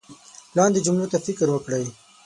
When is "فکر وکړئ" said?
1.25-1.85